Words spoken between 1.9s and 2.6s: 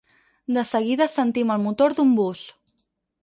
d'un bus.